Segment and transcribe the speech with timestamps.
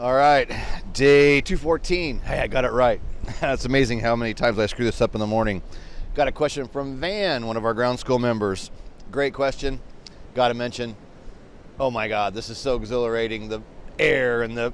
[0.00, 0.48] All right,
[0.92, 2.20] day 214.
[2.20, 3.00] Hey, I got it right.
[3.42, 5.60] It's amazing how many times I screw this up in the morning.
[6.14, 8.70] Got a question from Van, one of our ground school members.
[9.10, 9.80] Great question.
[10.36, 10.94] Got to mention,
[11.80, 13.48] oh my God, this is so exhilarating.
[13.48, 13.60] The
[13.98, 14.72] air and the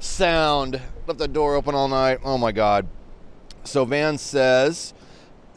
[0.00, 0.80] sound.
[1.06, 2.20] Left the door open all night.
[2.24, 2.86] Oh my God.
[3.64, 4.94] So Van says,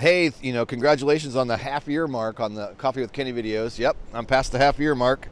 [0.02, 3.80] hey, you know, congratulations on the half year mark on the Coffee with Kenny videos.
[3.80, 5.30] Yep, I'm past the half year mark.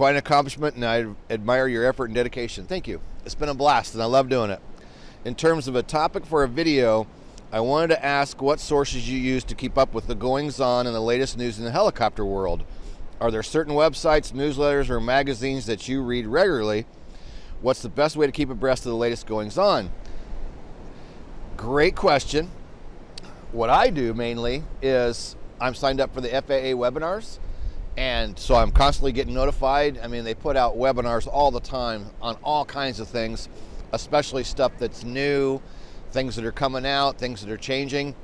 [0.00, 2.64] Quite an accomplishment, and I admire your effort and dedication.
[2.64, 3.02] Thank you.
[3.26, 4.58] It's been a blast, and I love doing it.
[5.26, 7.06] In terms of a topic for a video,
[7.52, 10.86] I wanted to ask what sources you use to keep up with the goings on
[10.86, 12.64] and the latest news in the helicopter world.
[13.20, 16.86] Are there certain websites, newsletters, or magazines that you read regularly?
[17.60, 19.90] What's the best way to keep abreast of the latest goings on?
[21.58, 22.50] Great question.
[23.52, 27.38] What I do mainly is I'm signed up for the FAA webinars,
[28.00, 29.98] and so I'm constantly getting notified.
[30.02, 33.50] I mean, they put out webinars all the time on all kinds of things,
[33.92, 35.60] especially stuff that's new,
[36.10, 38.14] things that are coming out, things that are changing,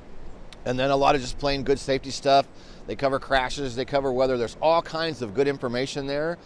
[0.65, 2.47] and then a lot of just plain good safety stuff.
[2.87, 4.39] They cover crashes, they cover weather.
[4.39, 6.39] There's all kinds of good information there.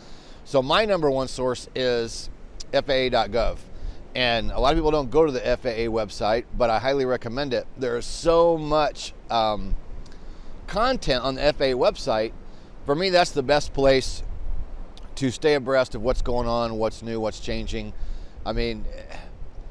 [0.44, 2.30] So my number one source is
[2.72, 3.58] FAA.gov.
[4.16, 7.54] And a lot of people don't go to the FAA website, but I highly recommend
[7.54, 7.68] it.
[7.78, 9.76] There is so much um,
[10.66, 12.32] content on the FAA website.
[12.90, 14.24] For me, that's the best place
[15.14, 17.92] to stay abreast of what's going on, what's new, what's changing.
[18.44, 18.84] I mean,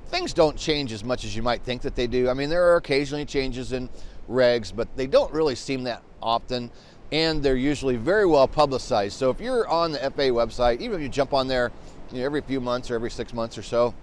[0.07, 2.29] things don't change as much as you might think that they do.
[2.29, 3.89] I mean, there are occasionally changes in
[4.29, 6.71] regs, but they don't really seem that often,
[7.11, 9.17] and they're usually very well publicized.
[9.17, 11.73] So if you're on the FAA website, even if you jump on there
[12.13, 13.93] you know, every few months or every six months or so,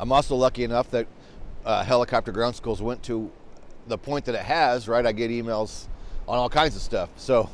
[0.00, 1.06] I'm also lucky enough that
[1.64, 3.30] uh, helicopter ground schools went to
[3.86, 5.06] the point that it has, right?
[5.06, 5.86] I get emails
[6.26, 7.10] on all kinds of stuff.
[7.16, 7.48] So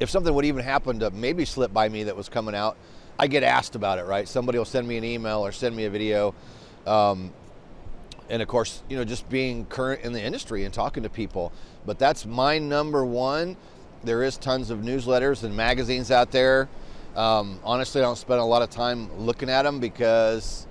[0.00, 2.76] if something would even happen to maybe slip by me that was coming out,
[3.18, 4.28] I get asked about it, right?
[4.28, 6.34] Somebody will send me an email or send me a video.
[6.86, 7.32] Um,
[8.28, 11.52] and of course, you know, just being current in the industry and talking to people.
[11.86, 13.56] But that's my number one.
[14.04, 16.68] There is tons of newsletters and magazines out there.
[17.14, 20.66] Um, honestly, I don't spend a lot of time looking at them because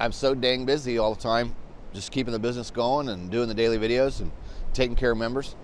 [0.00, 1.54] I'm so dang busy all the time,
[1.94, 4.32] just keeping the business going and doing the daily videos and
[4.72, 5.54] taking care of members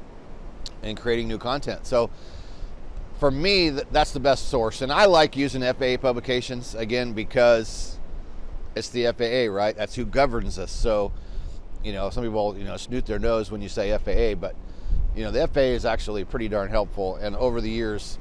[0.82, 1.86] and creating new content.
[1.86, 2.08] So
[3.22, 4.82] for me, that's the best source.
[4.82, 7.96] And I like using FAA publications again because
[8.74, 9.76] it's the FAA, right?
[9.76, 10.72] That's who governs us.
[10.72, 11.12] So,
[11.84, 14.56] you know, some people, you know, snoot their nose when you say FAA, but,
[15.14, 17.14] you know, the FAA is actually pretty darn helpful.
[17.14, 18.18] And over the years,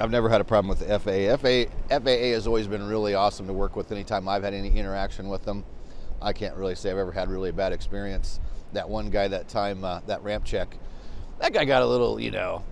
[0.00, 1.36] I've never had a problem with the FAA.
[1.36, 5.28] FAA, FAA has always been really awesome to work with anytime I've had any interaction
[5.28, 5.62] with them.
[6.20, 8.40] I can't really say I've ever had really a bad experience.
[8.72, 10.76] That one guy that time, uh, that ramp check,
[11.38, 12.64] that guy got a little, you know,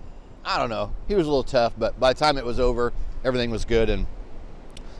[0.43, 0.93] I don't know.
[1.07, 2.93] He was a little tough, but by the time it was over,
[3.23, 4.07] everything was good and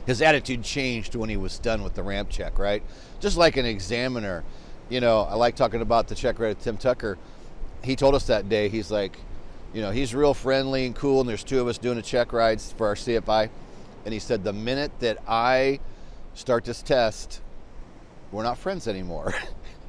[0.06, 2.82] his attitude changed when he was done with the ramp check, right?
[3.20, 4.44] Just like an examiner.
[4.88, 7.18] You know, I like talking about the check ride of Tim Tucker.
[7.84, 9.16] He told us that day, he's like,
[9.72, 12.32] you know, he's real friendly and cool, and there's two of us doing a check
[12.32, 13.48] rides for our CFI.
[14.04, 15.80] And he said, the minute that I
[16.34, 17.40] start this test,
[18.32, 19.34] we're not friends anymore.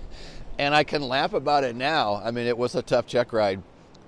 [0.59, 2.21] and I can laugh about it now.
[2.23, 3.61] I mean, it was a tough check ride,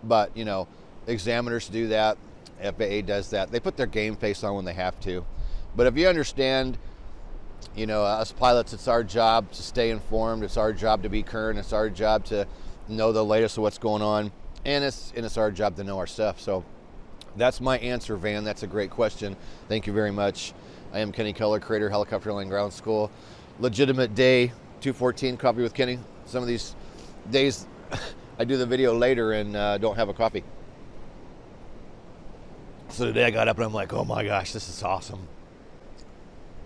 [0.03, 0.67] but, you know,
[1.07, 2.17] examiners do that,
[2.61, 3.51] FAA does that.
[3.51, 5.25] They put their game face on when they have to.
[5.75, 6.77] But if you understand,
[7.75, 10.43] you know, us pilots, it's our job to stay informed.
[10.43, 11.59] It's our job to be current.
[11.59, 12.47] It's our job to
[12.87, 14.31] know the latest of what's going on,
[14.63, 16.39] and it's and it's our job to know our stuff.
[16.39, 16.63] So
[17.35, 18.43] that's my answer, Van.
[18.43, 19.35] That's a great question.
[19.67, 20.53] Thank you very much.
[20.93, 23.11] I am Kenny Keller, creator, Helicopter Land Ground School.
[23.59, 24.47] Legitimate day
[24.81, 25.99] 214 coffee with Kenny.
[26.25, 26.75] Some of these
[27.31, 27.67] days
[28.39, 30.43] I do the video later and uh, don't have a coffee.
[32.89, 35.27] So today I got up and I'm like, oh my gosh, this is awesome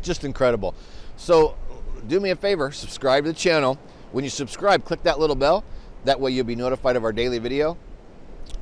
[0.02, 0.76] just incredible.
[1.18, 1.56] So
[2.08, 3.78] do me a favor, subscribe to the channel.
[4.12, 5.64] When you subscribe, click that little bell.
[6.06, 7.78] That way you'll be notified of our daily video.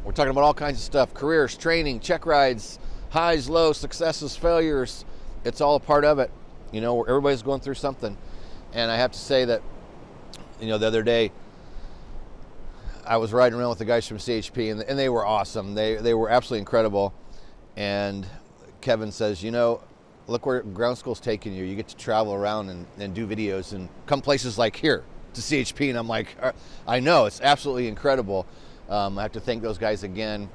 [0.04, 2.80] We're talking about all kinds of stuff, careers, training, check rides,
[3.10, 5.06] highs, lows, successes, failures.
[5.44, 6.32] It's all a part of it.
[6.72, 8.18] You know, everybody's going through something.
[8.74, 9.62] And I have to say that,
[10.60, 11.32] you know, the other day,
[13.06, 15.76] I was riding around with the guys from CHP, and, they were awesome.
[15.76, 17.14] They, they were absolutely incredible.
[17.78, 18.26] And
[18.82, 19.82] Kevin says, you know,
[20.26, 21.64] look where ground school's taking you.
[21.64, 25.04] You get to travel around and, and do videos and come places like here
[25.36, 25.90] to CHP.
[25.90, 26.52] And I'm like, uh,
[26.88, 28.46] I know, it's absolutely incredible.
[28.90, 30.50] Um, I have to thank those guys again.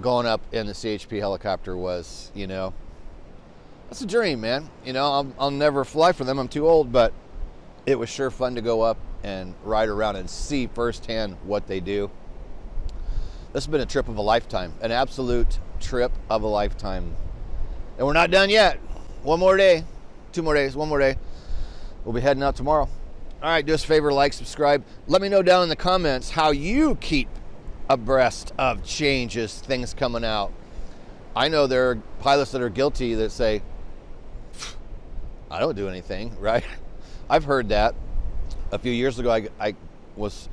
[0.00, 2.72] Going up in the CHP helicopter was, you know,
[3.88, 4.70] that's a dream, man.
[4.86, 6.38] You know, I'll, I'll never fly for them.
[6.38, 7.12] I'm too old, but
[7.84, 11.78] it was sure fun to go up and ride around and see firsthand what they
[11.78, 12.10] do.
[13.52, 17.14] This has been a trip of a lifetime, an absolute trip of a lifetime.
[17.98, 18.78] And we're not done yet.
[19.22, 19.84] One more day.
[20.32, 21.16] Two more days, one more day.
[22.04, 22.88] We'll be heading out tomorrow.
[23.42, 24.82] All right, do us a favor, like, subscribe.
[25.06, 27.28] Let me know down in the comments how you keep
[27.90, 30.50] abreast of changes, things coming out.
[31.36, 33.60] I know there are pilots that are guilty that say,
[35.50, 36.64] I don't do anything, right?
[37.28, 37.94] I've heard that.
[38.70, 39.74] A few years ago, I, I
[40.16, 40.48] was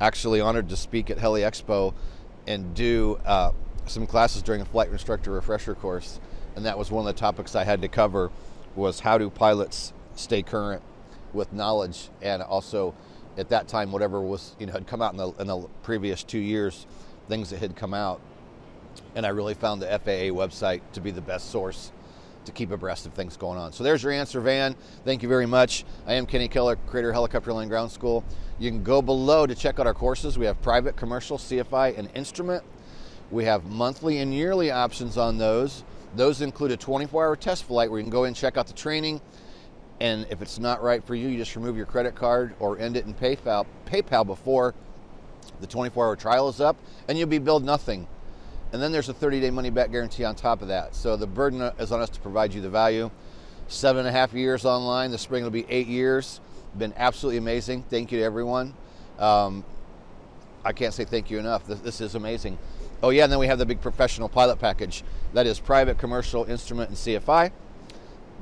[0.00, 1.94] actually honored to speak at Heli Expo
[2.46, 3.52] and do uh,
[3.86, 6.20] some classes during a flight instructor refresher course.
[6.56, 8.30] And that was one of the topics I had to cover
[8.74, 10.82] was how do pilots stay current
[11.32, 12.94] with knowledge and also
[13.38, 16.22] at that time whatever was you know had come out in the, in the previous
[16.22, 16.86] two years
[17.28, 18.20] things that had come out
[19.14, 21.92] and i really found the faa website to be the best source
[22.44, 23.72] to keep abreast of things going on.
[23.72, 24.74] So there's your answer van.
[25.04, 25.84] Thank you very much.
[26.06, 28.24] I am kenny keller creator helicopter land ground school.
[28.58, 30.38] You can go below to check out our courses.
[30.38, 32.64] We have private commercial cfi and instrument.
[33.30, 35.84] We have monthly and yearly options on those.
[36.16, 38.66] Those include a 24 hour test flight where you can go in and check out
[38.66, 39.20] the training.
[40.00, 42.96] And if it's not right for you, you just remove your credit card or end
[42.96, 44.74] it in PayPal, PayPal before
[45.60, 46.76] the 24 hour trial is up,
[47.08, 48.06] and you'll be billed nothing.
[48.72, 50.94] And then there's a 30 day money back guarantee on top of that.
[50.94, 53.10] So the burden is on us to provide you the value.
[53.68, 55.10] Seven and a half years online.
[55.10, 56.40] The spring will be eight years.
[56.76, 57.82] Been absolutely amazing.
[57.84, 58.74] Thank you to everyone.
[59.18, 59.64] Um,
[60.64, 61.66] I can't say thank you enough.
[61.66, 62.58] This, this is amazing.
[63.02, 66.44] Oh, yeah, and then we have the big professional pilot package that is private, commercial,
[66.44, 67.50] instrument, and CFI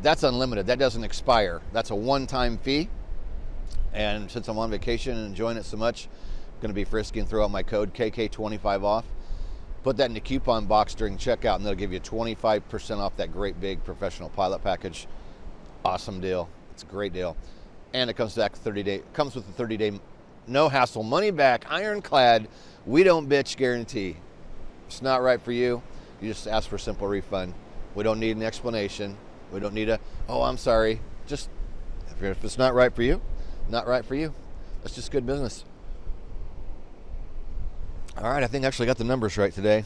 [0.03, 0.67] that's unlimited.
[0.67, 1.61] That doesn't expire.
[1.73, 2.89] That's a one-time fee.
[3.93, 7.21] And since I'm on vacation and enjoying it so much, I'm going to be frisky
[7.21, 9.05] and throw out my code KK25 off.
[9.83, 13.33] Put that in the coupon box during checkout, and they'll give you 25% off that
[13.33, 15.07] great big professional pilot package.
[15.85, 16.49] Awesome deal.
[16.73, 17.37] It's a great deal,
[17.95, 19.03] and it comes back 30 day.
[19.13, 20.01] Comes with a 30 day,
[20.47, 22.49] no hassle, money back, ironclad.
[22.87, 24.17] We don't bitch guarantee.
[24.87, 25.83] It's not right for you.
[26.21, 27.55] You just ask for a simple refund.
[27.95, 29.17] We don't need an explanation.
[29.53, 31.01] We don't need a, oh, I'm sorry.
[31.27, 31.49] Just,
[32.21, 33.21] if it's not right for you,
[33.69, 34.35] not right for you.
[34.83, 35.65] That's just good business.
[38.21, 39.85] All right, I think I actually got the numbers right today.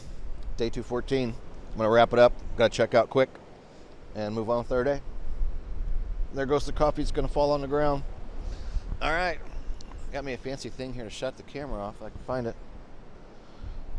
[0.57, 1.29] Day 214.
[1.29, 2.33] I'm going to wrap it up.
[2.57, 3.29] Got to check out quick
[4.15, 5.03] and move on with our day.
[6.33, 7.03] There goes the coffee.
[7.03, 8.05] It's going to fall on the ground.
[9.03, 9.39] All right.
[10.15, 11.97] Got me a fancy thing here to shut the camera off.
[12.01, 12.57] I can find it.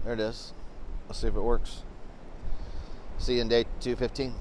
[0.04, 0.52] There it is.
[1.08, 1.84] Let's see if it works.
[3.20, 4.34] See you in day 215.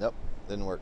[0.00, 0.14] Nope,
[0.48, 0.80] didn't work.